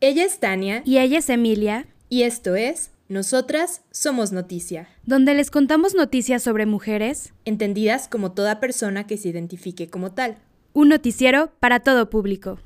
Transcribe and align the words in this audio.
Ella 0.00 0.24
es 0.26 0.40
Tania 0.40 0.82
Y 0.84 0.98
ella 0.98 1.20
es 1.20 1.30
Emilia, 1.30 1.86
y 2.10 2.24
esto 2.24 2.54
es 2.54 2.90
Nosotras 3.08 3.80
Somos 3.90 4.30
Noticia, 4.30 4.90
donde 5.06 5.32
les 5.32 5.50
contamos 5.50 5.94
noticias 5.94 6.42
sobre 6.42 6.66
mujeres, 6.66 7.32
entendidas 7.46 8.06
como 8.06 8.32
toda 8.32 8.60
persona 8.60 9.06
que 9.06 9.16
se 9.16 9.30
identifique 9.30 9.88
como 9.88 10.12
tal. 10.12 10.36
un 10.74 10.90
noticiero 10.90 11.50
para 11.60 11.80
todo 11.80 12.10
público. 12.10 12.58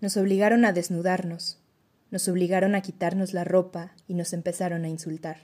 Nos 0.00 0.16
obligaron 0.16 0.64
a 0.64 0.72
desnudarnos, 0.72 1.58
nos 2.10 2.28
obligaron 2.28 2.74
a 2.74 2.80
quitarnos 2.80 3.34
la 3.34 3.44
ropa 3.44 3.92
y 4.08 4.14
nos 4.14 4.32
empezaron 4.32 4.86
a 4.86 4.88
insultar. 4.88 5.40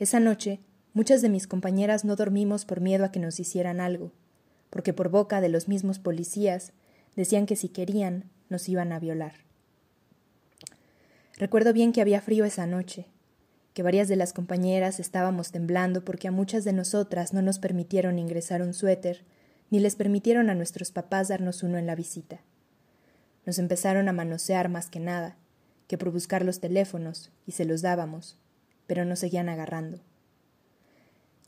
Esa 0.00 0.18
noche, 0.18 0.58
muchas 0.94 1.22
de 1.22 1.28
mis 1.28 1.46
compañeras 1.46 2.04
no 2.04 2.16
dormimos 2.16 2.64
por 2.64 2.80
miedo 2.80 3.04
a 3.04 3.12
que 3.12 3.20
nos 3.20 3.40
hicieran 3.40 3.80
algo, 3.80 4.12
porque 4.70 4.92
por 4.92 5.08
boca 5.08 5.40
de 5.40 5.48
los 5.48 5.68
mismos 5.68 5.98
policías 5.98 6.72
decían 7.16 7.46
que 7.46 7.56
si 7.56 7.68
querían 7.68 8.30
nos 8.48 8.68
iban 8.68 8.92
a 8.92 8.98
violar. 8.98 9.32
Recuerdo 11.36 11.72
bien 11.72 11.92
que 11.92 12.00
había 12.00 12.20
frío 12.20 12.44
esa 12.44 12.66
noche, 12.66 13.06
que 13.72 13.82
varias 13.82 14.08
de 14.08 14.16
las 14.16 14.32
compañeras 14.32 15.00
estábamos 15.00 15.52
temblando 15.52 16.04
porque 16.04 16.28
a 16.28 16.32
muchas 16.32 16.64
de 16.64 16.72
nosotras 16.72 17.32
no 17.32 17.40
nos 17.40 17.58
permitieron 17.58 18.18
ingresar 18.18 18.62
un 18.62 18.74
suéter, 18.74 19.24
ni 19.70 19.78
les 19.78 19.94
permitieron 19.94 20.50
a 20.50 20.54
nuestros 20.54 20.90
papás 20.90 21.28
darnos 21.28 21.62
uno 21.62 21.78
en 21.78 21.86
la 21.86 21.94
visita. 21.94 22.40
Nos 23.46 23.58
empezaron 23.58 24.08
a 24.08 24.12
manosear 24.12 24.68
más 24.68 24.90
que 24.90 25.00
nada, 25.00 25.36
que 25.86 25.96
por 25.96 26.10
buscar 26.10 26.44
los 26.44 26.60
teléfonos, 26.60 27.30
y 27.46 27.52
se 27.52 27.64
los 27.64 27.80
dábamos, 27.80 28.36
pero 28.86 29.04
nos 29.04 29.20
seguían 29.20 29.48
agarrando. 29.48 30.00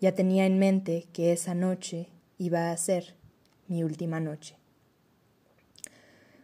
Ya 0.02 0.16
tenía 0.16 0.46
en 0.46 0.58
mente 0.58 1.06
que 1.12 1.30
esa 1.30 1.54
noche 1.54 2.08
iba 2.36 2.72
a 2.72 2.76
ser 2.76 3.14
mi 3.68 3.84
última 3.84 4.18
noche. 4.18 4.56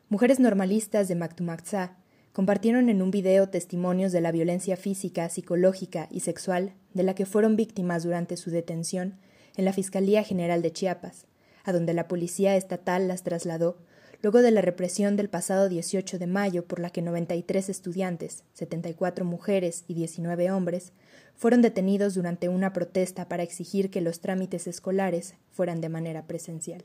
Mujeres 0.08 0.38
normalistas 0.38 1.08
de 1.08 1.16
Mactumaxá 1.16 1.96
compartieron 2.32 2.88
en 2.88 3.02
un 3.02 3.10
video 3.10 3.48
testimonios 3.48 4.12
de 4.12 4.20
la 4.20 4.30
violencia 4.30 4.76
física, 4.76 5.28
psicológica 5.28 6.06
y 6.12 6.20
sexual 6.20 6.74
de 6.94 7.02
la 7.02 7.16
que 7.16 7.26
fueron 7.26 7.56
víctimas 7.56 8.04
durante 8.04 8.36
su 8.36 8.52
detención 8.52 9.18
en 9.56 9.64
la 9.64 9.72
Fiscalía 9.72 10.22
General 10.22 10.62
de 10.62 10.70
Chiapas, 10.70 11.26
a 11.64 11.72
donde 11.72 11.94
la 11.94 12.06
Policía 12.06 12.54
Estatal 12.54 13.08
las 13.08 13.24
trasladó 13.24 13.76
luego 14.22 14.42
de 14.42 14.50
la 14.50 14.60
represión 14.60 15.16
del 15.16 15.28
pasado 15.28 15.68
18 15.68 16.18
de 16.18 16.26
mayo 16.26 16.64
por 16.64 16.80
la 16.80 16.90
que 16.90 17.02
93 17.02 17.68
estudiantes, 17.68 18.44
74 18.54 19.24
mujeres 19.24 19.84
y 19.86 19.94
19 19.94 20.50
hombres 20.50 20.92
fueron 21.36 21.62
detenidos 21.62 22.14
durante 22.14 22.48
una 22.48 22.72
protesta 22.72 23.28
para 23.28 23.44
exigir 23.44 23.90
que 23.90 24.00
los 24.00 24.20
trámites 24.20 24.66
escolares 24.66 25.34
fueran 25.52 25.80
de 25.80 25.88
manera 25.88 26.26
presencial. 26.26 26.84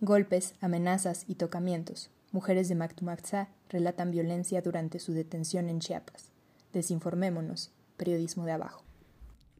Golpes, 0.00 0.54
amenazas 0.60 1.24
y 1.28 1.36
tocamientos. 1.36 2.10
Mujeres 2.32 2.68
de 2.68 2.74
Mactumaxá 2.74 3.48
relatan 3.70 4.10
violencia 4.10 4.60
durante 4.60 4.98
su 4.98 5.12
detención 5.12 5.68
en 5.68 5.78
Chiapas. 5.78 6.32
Desinformémonos. 6.72 7.70
Periodismo 7.96 8.44
de 8.44 8.52
abajo. 8.52 8.84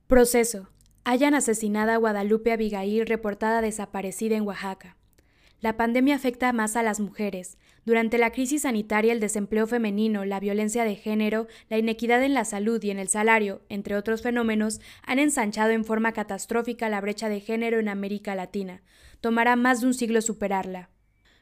Proceso. 0.08 0.68
Hayan 1.04 1.34
asesinada 1.34 1.94
a 1.94 1.96
Guadalupe 1.98 2.52
Abigail 2.52 3.06
reportada 3.06 3.62
desaparecida 3.62 4.36
en 4.36 4.42
Oaxaca. 4.42 4.96
La 5.60 5.76
pandemia 5.76 6.14
afecta 6.14 6.52
más 6.52 6.76
a 6.76 6.82
las 6.82 7.00
mujeres. 7.00 7.56
Durante 7.86 8.18
la 8.18 8.30
crisis 8.30 8.62
sanitaria, 8.62 9.12
el 9.12 9.20
desempleo 9.20 9.66
femenino, 9.66 10.24
la 10.24 10.38
violencia 10.38 10.84
de 10.84 10.96
género, 10.96 11.46
la 11.70 11.78
inequidad 11.78 12.22
en 12.22 12.34
la 12.34 12.44
salud 12.44 12.82
y 12.82 12.90
en 12.90 12.98
el 12.98 13.08
salario, 13.08 13.62
entre 13.68 13.96
otros 13.96 14.22
fenómenos, 14.22 14.80
han 15.02 15.18
ensanchado 15.18 15.70
en 15.70 15.84
forma 15.84 16.12
catastrófica 16.12 16.88
la 16.90 17.00
brecha 17.00 17.28
de 17.28 17.40
género 17.40 17.78
en 17.78 17.88
América 17.88 18.34
Latina. 18.34 18.82
Tomará 19.20 19.56
más 19.56 19.80
de 19.80 19.86
un 19.86 19.94
siglo 19.94 20.20
superarla. 20.20 20.90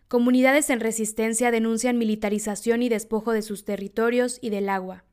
Comunidades 0.06 0.70
en 0.70 0.80
resistencia 0.80 1.50
denuncian 1.50 1.98
militarización 1.98 2.82
y 2.82 2.88
despojo 2.88 3.32
de 3.32 3.42
sus 3.42 3.64
territorios 3.64 4.38
y 4.40 4.50
del 4.50 4.68
agua. 4.68 5.04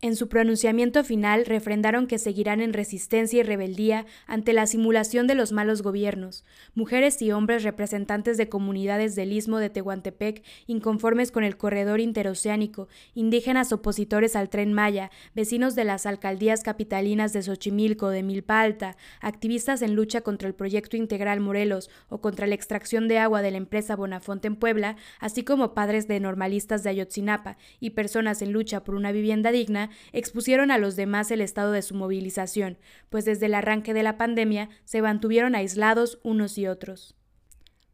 En 0.00 0.14
su 0.14 0.28
pronunciamiento 0.28 1.02
final 1.02 1.44
refrendaron 1.44 2.06
que 2.06 2.20
seguirán 2.20 2.60
en 2.60 2.72
resistencia 2.72 3.40
y 3.40 3.42
rebeldía 3.42 4.06
ante 4.28 4.52
la 4.52 4.68
simulación 4.68 5.26
de 5.26 5.34
los 5.34 5.50
malos 5.50 5.82
gobiernos, 5.82 6.44
mujeres 6.76 7.20
y 7.20 7.32
hombres 7.32 7.64
representantes 7.64 8.36
de 8.36 8.48
comunidades 8.48 9.16
del 9.16 9.32
istmo 9.32 9.58
de 9.58 9.70
Tehuantepec 9.70 10.44
inconformes 10.68 11.32
con 11.32 11.42
el 11.42 11.56
corredor 11.56 11.98
interoceánico, 11.98 12.86
indígenas 13.16 13.72
opositores 13.72 14.36
al 14.36 14.50
tren 14.50 14.72
Maya, 14.72 15.10
vecinos 15.34 15.74
de 15.74 15.82
las 15.82 16.06
alcaldías 16.06 16.62
capitalinas 16.62 17.32
de 17.32 17.42
Xochimilco, 17.42 18.10
de 18.10 18.22
Milpa 18.22 18.60
Alta, 18.60 18.96
activistas 19.20 19.82
en 19.82 19.96
lucha 19.96 20.20
contra 20.20 20.46
el 20.46 20.54
proyecto 20.54 20.96
integral 20.96 21.40
Morelos 21.40 21.90
o 22.08 22.20
contra 22.20 22.46
la 22.46 22.54
extracción 22.54 23.08
de 23.08 23.18
agua 23.18 23.42
de 23.42 23.50
la 23.50 23.56
empresa 23.56 23.96
Bonafonte 23.96 24.46
en 24.46 24.54
Puebla, 24.54 24.94
así 25.18 25.42
como 25.42 25.74
padres 25.74 26.06
de 26.06 26.20
normalistas 26.20 26.84
de 26.84 26.90
Ayotzinapa 26.90 27.56
y 27.80 27.90
personas 27.90 28.42
en 28.42 28.52
lucha 28.52 28.84
por 28.84 28.94
una 28.94 29.10
vivienda 29.10 29.50
digna, 29.50 29.87
expusieron 30.12 30.70
a 30.70 30.78
los 30.78 30.96
demás 30.96 31.30
el 31.30 31.40
estado 31.40 31.72
de 31.72 31.82
su 31.82 31.94
movilización, 31.94 32.78
pues 33.08 33.24
desde 33.24 33.46
el 33.46 33.54
arranque 33.54 33.94
de 33.94 34.02
la 34.02 34.16
pandemia 34.16 34.68
se 34.84 35.02
mantuvieron 35.02 35.54
aislados 35.54 36.18
unos 36.22 36.58
y 36.58 36.66
otros. 36.66 37.14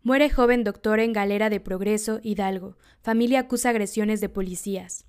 Muere 0.02 0.28
joven 0.28 0.64
doctor 0.64 1.00
en 1.00 1.14
Galera 1.14 1.48
de 1.48 1.60
Progreso, 1.60 2.20
Hidalgo. 2.22 2.76
Familia 3.00 3.40
acusa 3.40 3.70
agresiones 3.70 4.20
de 4.20 4.28
policías. 4.28 5.06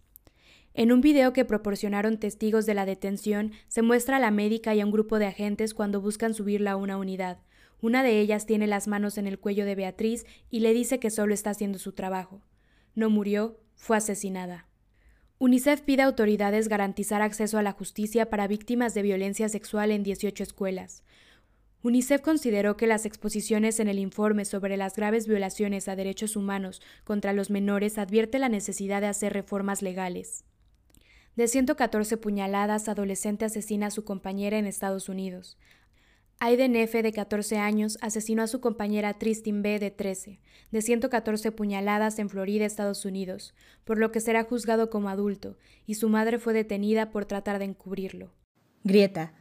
En 0.74 0.92
un 0.92 1.02
video 1.02 1.34
que 1.34 1.46
proporcionaron 1.46 2.18
testigos 2.18 2.66
de 2.66 2.74
la 2.74 2.86
detención, 2.86 3.52
se 3.68 3.82
muestra 3.82 4.18
a 4.18 4.20
la 4.20 4.32
médica 4.32 4.76
y 4.76 4.82
a 4.82 4.86
un 4.86 4.92
grupo 4.92 5.20
de 5.20 5.26
agentes 5.26 5.74
cuando 5.74 6.02
buscan 6.02 6.34
subirla 6.34 6.72
a 6.72 6.76
una 6.76 6.98
unidad. 6.98 7.40
Una 7.82 8.04
de 8.04 8.20
ellas 8.20 8.46
tiene 8.46 8.68
las 8.68 8.88
manos 8.88 9.18
en 9.18 9.28
el 9.28 9.40
cuello 9.40 9.66
de 9.66 9.76
Beatriz 9.76 10.26
y 10.50 10.62
le 10.62 10.74
dice 10.74 11.00
que 11.00 11.12
solo 11.12 11.34
está 11.34 11.50
haciendo 11.50 11.78
su 11.78 11.92
trabajo. 11.92 12.42
No 12.94 13.10
murió, 13.10 13.60
fue 13.76 13.98
asesinada. 13.98 14.68
UNICEF 15.38 15.82
pide 15.82 16.02
a 16.02 16.06
autoridades 16.06 16.70
garantizar 16.70 17.22
acceso 17.22 17.58
a 17.58 17.64
la 17.64 17.74
justicia 17.74 18.30
para 18.30 18.48
víctimas 18.48 18.94
de 18.94 19.02
violencia 19.02 19.50
sexual 19.50 19.92
en 19.92 20.02
18 20.02 20.42
escuelas. 20.44 21.04
UNICEF 21.84 22.22
consideró 22.22 22.78
que 22.78 22.88
las 22.88 23.06
exposiciones 23.06 23.82
en 23.82 23.90
el 23.90 24.00
informe 24.00 24.46
sobre 24.46 24.78
las 24.78 24.96
graves 24.96 25.28
violaciones 25.28 25.90
a 25.90 25.98
derechos 25.98 26.38
humanos 26.38 26.82
contra 27.04 27.34
los 27.34 27.50
menores 27.50 27.98
advierte 27.98 28.40
la 28.40 28.48
necesidad 28.48 29.02
de 29.02 29.08
hacer 29.08 29.34
reformas 29.34 29.82
legales. 29.82 30.46
De 31.36 31.50
114 31.50 32.16
puñaladas, 32.16 32.88
adolescente 32.88 33.44
asesina 33.44 33.88
a 33.88 33.92
su 33.92 34.06
compañera 34.06 34.58
en 34.58 34.66
Estados 34.66 35.10
Unidos. 35.10 35.58
Aiden 36.40 36.76
F., 36.76 37.02
de 37.02 37.14
14 37.14 37.58
años, 37.58 37.98
asesinó 38.02 38.44
a 38.44 38.48
su 38.48 38.60
compañera 38.60 39.18
Tristin 39.18 39.62
B., 39.62 39.80
de 39.80 39.90
13, 39.90 40.42
de 40.70 40.82
114 40.82 41.52
puñaladas 41.54 42.20
en 42.20 42.30
Florida, 42.30 42.66
Estados 42.66 43.06
Unidos, 43.06 43.54
por 43.86 43.98
lo 43.98 44.12
que 44.12 44.20
será 44.20 44.44
juzgado 44.44 44.90
como 44.90 45.10
adulto, 45.10 45.58
y 45.86 45.96
su 45.96 46.10
madre 46.10 46.38
fue 46.38 46.54
detenida 46.54 47.10
por 47.10 47.26
tratar 47.26 47.58
de 47.60 47.66
encubrirlo. 47.66 48.34
Grieta. 48.84 49.34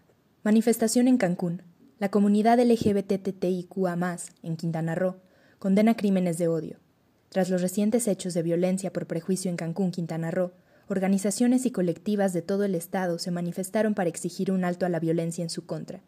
Manifestación 0.45 1.09
en 1.09 1.19
Cancún. 1.19 1.63
La 1.99 2.11
comunidad 2.11 2.61
LGBTTIQA, 2.61 4.19
en 4.43 4.57
Quintana 4.57 4.95
Roo, 4.95 5.17
condena 5.59 5.97
crímenes 5.97 6.39
de 6.39 6.49
odio. 6.49 6.79
Tras 7.29 7.51
los 7.51 7.61
recientes 7.61 8.07
hechos 8.07 8.35
de 8.35 8.43
violencia 8.43 8.93
por 8.93 9.07
prejuicio 9.07 9.51
en 9.51 9.57
Cancún, 9.57 9.91
Quintana 9.91 10.31
Roo, 10.31 10.53
organizaciones 10.89 11.67
y 11.67 11.73
colectivas 11.73 12.33
de 12.33 12.43
todo 12.43 12.65
el 12.65 12.77
Estado 12.77 13.19
se 13.19 13.33
manifestaron 13.33 13.95
para 13.95 14.11
exigir 14.11 14.53
un 14.53 14.65
alto 14.65 14.87
a 14.87 14.91
la 14.91 15.01
violencia 15.01 15.43
en 15.43 15.51
su 15.51 15.67
contra 15.67 16.05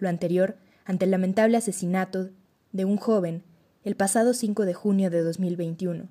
lo 0.00 0.08
anterior 0.08 0.56
ante 0.84 1.04
el 1.04 1.10
lamentable 1.10 1.56
asesinato 1.56 2.30
de 2.72 2.84
un 2.84 2.96
joven 2.96 3.42
el 3.84 3.96
pasado 3.96 4.34
5 4.34 4.64
de 4.64 4.74
junio 4.74 5.10
de 5.10 5.22
2021, 5.22 6.08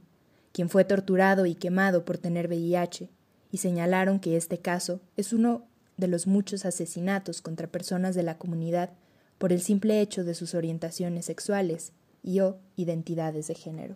quien 0.52 0.70
fue 0.70 0.86
torturado 0.86 1.46
y 1.46 1.56
quemado 1.56 2.06
por 2.06 2.18
tener 2.18 2.48
VIH, 2.48 3.10
y 3.52 3.58
señalaron 3.58 4.20
que 4.20 4.36
este 4.36 4.60
caso 4.60 5.02
es 5.16 5.34
uno 5.34 5.68
de 5.98 6.08
los 6.08 6.28
muchos 6.28 6.66
asesinatos 6.66 7.42
contra 7.42 7.68
personas 7.68 8.16
de 8.16 8.24
la 8.24 8.38
comunidad 8.38 8.92
por 9.38 9.54
el 9.54 9.62
simple 9.62 10.02
hecho 10.02 10.24
de 10.24 10.34
sus 10.34 10.56
orientaciones 10.56 11.26
sexuales 11.26 11.92
y 12.24 12.40
o 12.40 12.58
identidades 12.76 13.48
de 13.48 13.56
género. 13.56 13.96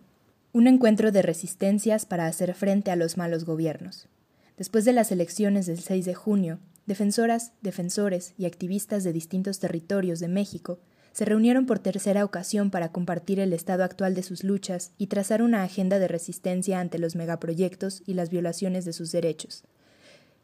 Un 0.52 0.66
encuentro 0.66 1.12
de 1.12 1.22
resistencias 1.22 2.06
para 2.06 2.26
hacer 2.26 2.54
frente 2.54 2.90
a 2.90 2.96
los 2.96 3.16
malos 3.16 3.44
gobiernos. 3.44 4.08
Después 4.56 4.84
de 4.84 4.92
las 4.92 5.10
elecciones 5.10 5.66
del 5.66 5.80
6 5.80 6.04
de 6.04 6.14
junio, 6.14 6.58
Defensoras, 6.84 7.52
defensores 7.60 8.34
y 8.36 8.46
activistas 8.46 9.04
de 9.04 9.12
distintos 9.12 9.60
territorios 9.60 10.18
de 10.18 10.26
México 10.26 10.80
se 11.12 11.24
reunieron 11.24 11.64
por 11.64 11.78
tercera 11.78 12.24
ocasión 12.24 12.72
para 12.72 12.90
compartir 12.90 13.38
el 13.38 13.52
estado 13.52 13.84
actual 13.84 14.14
de 14.14 14.24
sus 14.24 14.42
luchas 14.42 14.90
y 14.98 15.06
trazar 15.06 15.42
una 15.42 15.62
agenda 15.62 16.00
de 16.00 16.08
resistencia 16.08 16.80
ante 16.80 16.98
los 16.98 17.14
megaproyectos 17.14 18.02
y 18.04 18.14
las 18.14 18.30
violaciones 18.30 18.84
de 18.84 18.92
sus 18.92 19.12
derechos. 19.12 19.62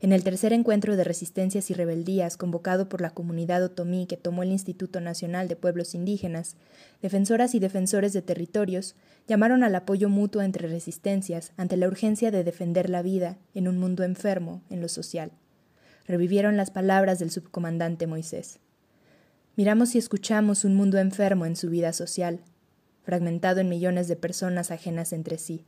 En 0.01 0.13
el 0.13 0.23
tercer 0.23 0.53
encuentro 0.53 0.95
de 0.95 1.03
resistencias 1.03 1.71
y 1.71 1.75
rebeldías 1.75 2.37
convocado 2.37 2.89
por 2.89 3.01
la 3.01 3.11
comunidad 3.11 3.65
otomí 3.65 4.07
que 4.07 4.17
tomó 4.17 4.45
el 4.45 4.53
Instituto 4.53 5.01
Nacional 5.01 5.49
de 5.49 5.57
Pueblos 5.57 5.93
Indígenas, 5.97 6.55
defensoras 7.03 7.57
y 7.57 7.59
defensores 7.59 8.13
de 8.13 8.23
territorios 8.23 8.95
llamaron 9.27 9.65
al 9.65 9.75
apoyo 9.75 10.09
mutuo 10.09 10.43
entre 10.43 10.69
resistencias 10.69 11.51
ante 11.57 11.77
la 11.77 11.89
urgencia 11.89 12.31
de 12.31 12.45
defender 12.45 12.91
la 12.91 13.03
vida 13.03 13.39
en 13.55 13.67
un 13.67 13.79
mundo 13.79 14.05
enfermo 14.05 14.63
en 14.71 14.81
lo 14.81 14.89
social 14.89 15.33
revivieron 16.09 16.57
las 16.57 16.71
palabras 16.71 17.19
del 17.19 17.31
subcomandante 17.31 18.07
Moisés. 18.07 18.59
Miramos 19.55 19.95
y 19.95 19.99
escuchamos 19.99 20.65
un 20.65 20.75
mundo 20.75 20.99
enfermo 20.99 21.45
en 21.47 21.55
su 21.55 21.69
vida 21.69 21.93
social, 21.93 22.41
fragmentado 23.03 23.61
en 23.61 23.69
millones 23.69 24.09
de 24.09 24.17
personas 24.17 24.71
ajenas 24.71 25.13
entre 25.13 25.39
sí, 25.39 25.65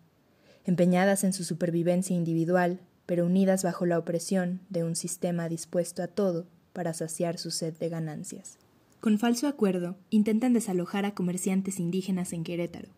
empeñadas 0.65 1.25
en 1.25 1.33
su 1.33 1.45
supervivencia 1.45 2.17
individual, 2.17 2.81
pero 3.07 3.27
unidas 3.27 3.63
bajo 3.65 3.87
la 3.87 3.99
opresión 3.99 4.61
de 4.71 4.85
un 4.85 4.97
sistema 4.97 5.49
dispuesto 5.49 6.03
a 6.03 6.09
todo 6.09 6.47
para 6.73 6.95
saciar 6.95 7.39
su 7.39 7.51
sed 7.51 7.75
de 7.79 7.89
ganancias. 7.89 8.59
Con 9.01 9.19
falso 9.19 9.47
acuerdo, 9.47 9.97
intentan 10.11 10.53
desalojar 10.53 11.05
a 11.05 11.15
comerciantes 11.15 11.81
indígenas 11.81 12.33
en 12.33 12.45
Querétaro. 12.45 12.89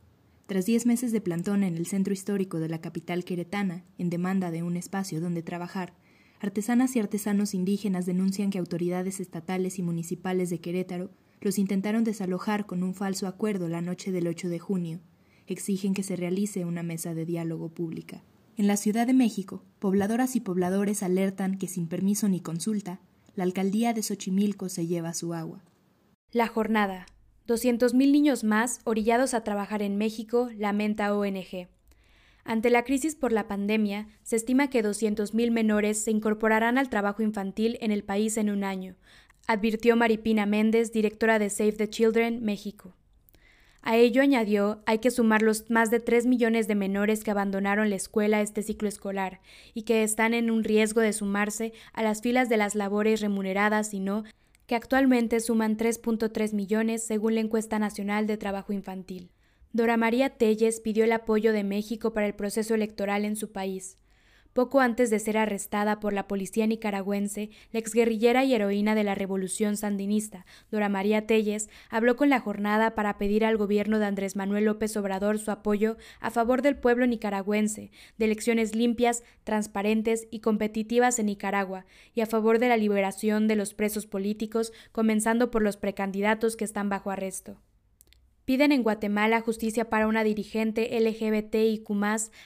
Tras 0.47 0.67
diez 0.67 0.85
meses 0.85 1.12
de 1.12 1.21
plantón 1.21 1.62
en 1.62 1.77
el 1.77 1.87
centro 1.87 2.12
histórico 2.12 2.59
de 2.59 2.69
la 2.69 2.81
capital 2.81 3.25
queretana, 3.25 3.85
en 3.97 4.11
demanda 4.11 4.50
de 4.50 4.62
un 4.62 4.77
espacio 4.77 5.21
donde 5.21 5.43
trabajar, 5.43 5.94
artesanas 6.43 6.97
y 6.97 6.99
artesanos 6.99 7.55
indígenas 7.55 8.05
denuncian 8.05 8.50
que 8.50 8.59
autoridades 8.59 9.21
estatales 9.21 9.79
y 9.79 9.83
municipales 9.83 10.50
de 10.50 10.61
Querétaro 10.61 11.12
los 11.41 11.56
intentaron 11.56 12.03
desalojar 12.03 12.67
con 12.67 12.83
un 12.83 12.94
falso 12.94 13.29
acuerdo 13.29 13.69
la 13.69 13.81
noche 13.81 14.11
del 14.11 14.27
8 14.27 14.49
de 14.49 14.59
junio. 14.59 15.00
Exigen 15.47 15.94
que 15.94 16.03
se 16.03 16.17
realice 16.17 16.65
una 16.65 16.83
mesa 16.83 17.15
de 17.15 17.27
diálogo 17.27 17.69
pública. 17.69 18.25
En 18.56 18.67
la 18.67 18.77
Ciudad 18.77 19.06
de 19.06 19.15
México, 19.15 19.62
pobladoras 19.79 20.35
y 20.35 20.41
pobladores 20.41 21.05
alertan 21.05 21.59
que 21.59 21.69
sin 21.69 21.87
permiso 21.87 22.29
ni 22.29 22.41
consulta, 22.41 23.00
la 23.37 23.44
alcaldía 23.44 23.94
de 23.94 24.03
Xochimilco 24.03 24.69
se 24.69 24.89
lleva 24.89 25.15
su 25.15 25.35
agua. 25.35 25.65
La 26.33 26.49
jornada. 26.49 27.06
200.000 27.47 27.94
niños 27.94 28.43
más 28.43 28.81
orillados 28.85 29.33
a 29.35 29.44
trabajar 29.44 29.81
en 29.81 29.97
México, 29.97 30.50
lamenta 30.56 31.15
ONG. 31.15 31.69
Ante 32.44 32.71
la 32.71 32.83
crisis 32.83 33.15
por 33.15 33.33
la 33.33 33.47
pandemia, 33.47 34.09
se 34.23 34.37
estima 34.37 34.69
que 34.69 34.83
200.000 34.83 35.50
menores 35.50 36.03
se 36.03 36.11
incorporarán 36.11 36.77
al 36.77 36.91
trabajo 36.91 37.23
infantil 37.23 37.79
en 37.81 37.93
el 37.93 38.03
país 38.03 38.37
en 38.37 38.50
un 38.50 38.65
año, 38.65 38.97
advirtió 39.47 39.97
Maripina 39.97 40.47
Méndez, 40.47 40.93
directora 40.93 41.39
de 41.39 41.50
Save 41.50 41.73
the 41.73 41.89
Children, 41.89 42.44
México. 42.44 42.94
A 43.85 43.97
ello 43.97 44.23
añadió, 44.23 44.81
hay 44.87 44.99
que 44.99 45.11
sumar 45.11 45.43
los 45.43 45.69
más 45.69 45.91
de 45.91 45.99
3 45.99 46.27
millones 46.27 46.69
de 46.69 46.77
menores 46.77 47.25
que 47.25 47.33
abandonaron 47.33 47.91
la 47.91 47.97
escuela 47.97 48.41
este 48.41 48.62
ciclo 48.62 48.89
escolar 48.89 49.41
y 49.75 49.83
que 49.83 50.05
están 50.05 50.35
en 50.35 50.53
un 50.53 50.62
riesgo 50.62 51.00
de 51.00 51.12
sumarse 51.12 51.73
a 51.93 52.05
las 52.05 52.23
filas 52.23 52.49
de 52.49 52.59
las 52.59 52.77
labores 52.77 53.21
remuneradas 53.21 53.93
y 53.93 53.99
no 53.99 54.23
que 54.67 54.77
actualmente 54.77 55.41
suman 55.41 55.77
3.3 55.77 56.55
millones 56.55 57.03
según 57.03 57.35
la 57.35 57.41
encuesta 57.41 57.81
nacional 57.81 58.29
de 58.29 58.37
trabajo 58.37 58.73
infantil. 58.73 59.31
Dora 59.74 59.96
María 59.96 60.28
Telles 60.28 60.80
pidió 60.80 61.04
el 61.04 61.12
apoyo 61.12 61.54
de 61.54 61.64
México 61.64 62.12
para 62.12 62.26
el 62.26 62.34
proceso 62.34 62.74
electoral 62.74 63.24
en 63.24 63.36
su 63.36 63.52
país. 63.52 63.96
Poco 64.52 64.80
antes 64.80 65.08
de 65.08 65.19
ser 65.19 65.38
arrestada 65.38 65.98
por 65.98 66.12
la 66.12 66.28
policía 66.28 66.66
nicaragüense, 66.66 67.48
la 67.70 67.78
exguerrillera 67.78 68.44
y 68.44 68.52
heroína 68.52 68.94
de 68.94 69.02
la 69.02 69.14
revolución 69.14 69.78
sandinista, 69.78 70.44
Dora 70.70 70.90
María 70.90 71.26
Telles, 71.26 71.70
habló 71.88 72.16
con 72.16 72.28
la 72.28 72.38
jornada 72.38 72.94
para 72.94 73.16
pedir 73.16 73.46
al 73.46 73.56
gobierno 73.56 73.98
de 73.98 74.04
Andrés 74.04 74.36
Manuel 74.36 74.66
López 74.66 74.94
Obrador 74.98 75.38
su 75.38 75.50
apoyo 75.50 75.96
a 76.20 76.30
favor 76.30 76.60
del 76.60 76.76
pueblo 76.76 77.06
nicaragüense, 77.06 77.90
de 78.19 78.24
elecciones 78.26 78.74
limpias, 78.74 79.24
transparentes 79.42 80.28
y 80.30 80.40
competitivas 80.40 81.19
en 81.19 81.26
Nicaragua, 81.26 81.86
y 82.14 82.20
a 82.20 82.26
favor 82.26 82.58
de 82.58 82.69
la 82.69 82.76
liberación 82.76 83.48
de 83.48 83.56
los 83.56 83.72
presos 83.72 84.04
políticos, 84.04 84.74
comenzando 84.92 85.50
por 85.50 85.62
los 85.62 85.78
precandidatos 85.78 86.56
que 86.56 86.66
están 86.66 86.90
bajo 86.90 87.10
arresto. 87.10 87.56
Piden 88.44 88.73
en 88.73 88.83
Guatemala 88.83 89.41
justicia 89.41 89.89
para 89.89 90.09
una 90.09 90.25
dirigente 90.25 90.99
LGBTIQ 91.00 91.89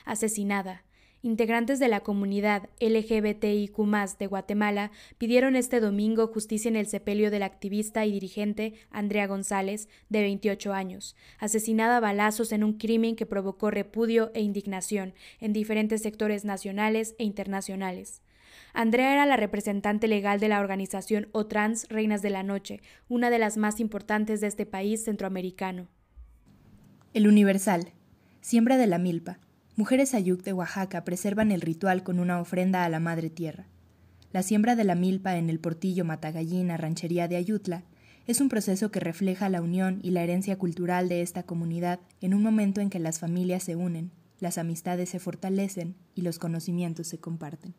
asesinada. 0.05 0.85
Integrantes 1.23 1.79
de 1.79 1.89
la 1.89 2.01
comunidad 2.01 2.69
LGBTIQ 2.81 3.79
de 4.19 4.27
Guatemala 4.27 4.91
pidieron 5.17 5.57
este 5.57 5.81
domingo 5.81 6.27
justicia 6.27 6.69
en 6.69 6.77
el 6.77 6.87
sepelio 6.87 7.31
del 7.31 7.43
activista 7.43 8.05
y 8.05 8.13
dirigente 8.13 8.75
Andrea 8.91 9.27
González, 9.27 9.89
de 10.11 10.21
28 10.21 10.75
años, 10.75 11.17
asesinada 11.39 11.97
a 11.97 12.01
balazos 12.01 12.53
en 12.53 12.63
un 12.63 12.75
crimen 12.75 13.17
que 13.17 13.25
provocó 13.25 13.71
repudio 13.71 14.31
e 14.35 14.43
indignación 14.43 15.15
en 15.41 15.55
diferentes 15.55 16.03
sectores 16.03 16.45
nacionales 16.45 17.17
e 17.19 17.25
internacionales. 17.25 18.21
Andrea 18.79 19.15
era 19.15 19.25
la 19.25 19.39
representante 19.39 20.07
legal 20.07 20.39
de 20.39 20.49
la 20.49 20.61
organización 20.61 21.29
OTRANS 21.33 21.89
Reinas 21.89 22.21
de 22.21 22.29
la 22.29 22.43
Noche, 22.43 22.83
una 23.09 23.31
de 23.31 23.39
las 23.39 23.57
más 23.57 23.81
importantes 23.81 24.43
de 24.43 24.49
este 24.49 24.67
país 24.67 25.03
centroamericano. 25.03 25.89
El 27.15 27.27
Universal. 27.27 27.95
Siembra 28.43 28.77
de 28.77 28.87
la 28.87 28.99
milpa. 28.99 29.39
Mujeres 29.77 30.13
Ayuk 30.13 30.43
de 30.43 30.53
Oaxaca 30.53 31.05
preservan 31.05 31.53
el 31.53 31.63
ritual 31.63 32.03
con 32.03 32.19
una 32.19 32.39
ofrenda 32.39 32.85
a 32.85 32.91
la 32.91 33.01
Madre 33.01 33.31
Tierra. 33.31 33.67
La 34.31 34.43
siembra 34.43 34.77
de 34.77 34.85
la 34.85 34.95
milpa 34.95 35.39
en 35.39 35.49
el 35.49 35.59
portillo 35.59 36.05
Matagallina, 36.05 36.77
ranchería 36.77 37.29
de 37.29 37.37
Ayutla, 37.37 37.85
es 38.27 38.43
un 38.43 38.51
proceso 38.51 38.91
que 38.91 39.01
refleja 39.01 39.49
la 39.49 39.63
unión 39.63 40.01
y 40.03 40.11
la 40.11 40.23
herencia 40.23 40.59
cultural 40.59 41.09
de 41.09 41.23
esta 41.23 41.45
comunidad 41.45 42.01
en 42.21 42.35
un 42.35 42.43
momento 42.43 42.83
en 42.83 42.91
que 42.91 42.99
las 42.99 43.21
familias 43.21 43.63
se 43.63 43.75
unen, 43.75 44.11
las 44.39 44.59
amistades 44.59 45.09
se 45.09 45.19
fortalecen 45.19 45.97
y 46.15 46.21
los 46.21 46.39
conocimientos 46.39 47.07
se 47.07 47.19
comparten. 47.19 47.75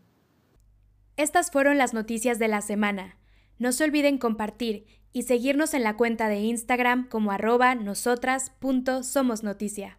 Estas 1.17 1.49
fueron 1.49 1.79
las 1.79 1.95
noticias 1.95 2.37
de 2.37 2.47
la 2.47 2.61
semana. 2.61 3.17
No 3.57 3.71
se 3.71 3.83
olviden 3.83 4.19
compartir 4.19 4.85
y 5.11 5.23
seguirnos 5.23 5.73
en 5.73 5.81
la 5.81 5.97
cuenta 5.97 6.29
de 6.29 6.41
Instagram 6.41 7.09
como 7.09 7.31
arroba 7.31 7.73
nosotras.somosnoticia. 7.73 9.97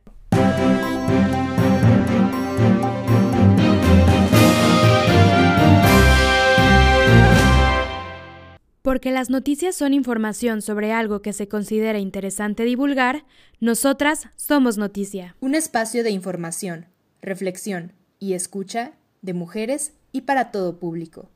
Porque 8.83 9.11
las 9.11 9.29
noticias 9.29 9.75
son 9.75 9.95
información 9.95 10.63
sobre 10.63 10.93
algo 10.93 11.21
que 11.21 11.33
se 11.33 11.49
considera 11.49 11.99
interesante 11.99 12.63
divulgar, 12.63 13.25
nosotras 13.59 14.29
somos 14.37 14.79
noticia. 14.79 15.35
Un 15.41 15.57
espacio 15.57 16.05
de 16.05 16.11
información, 16.11 16.87
reflexión 17.23 17.95
y 18.21 18.35
escucha 18.35 18.93
de 19.21 19.35
mujeres 19.35 19.95
y 20.13 20.23
para 20.23 20.51
todo 20.51 20.79
público. 20.79 21.29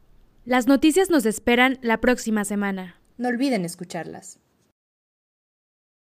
Las 0.45 0.67
noticias 0.67 1.11
nos 1.11 1.25
esperan 1.27 1.79
la 1.83 2.01
próxima 2.01 2.45
semana. 2.45 2.97
No 3.17 3.29
olviden 3.29 3.65
escucharlas. 3.65 4.41